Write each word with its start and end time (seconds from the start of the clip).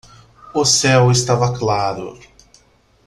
O 0.51 0.65
céu 0.65 1.11
estava 1.11 1.55
claro. 1.55 2.17